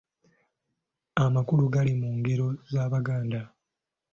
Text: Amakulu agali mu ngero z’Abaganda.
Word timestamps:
Amakulu 1.23 1.63
agali 1.67 1.93
mu 2.01 2.09
ngero 2.17 2.47
z’Abaganda. 2.71 3.41